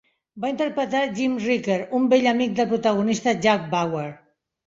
Va 0.43 0.49
interpretar 0.51 1.01
Jim 1.17 1.33
Ricker, 1.43 1.77
un 1.99 2.09
vell 2.15 2.27
amic 2.31 2.57
del 2.61 2.69
protagonista 2.73 3.35
Jack 3.45 3.71
Bauer. 3.75 4.09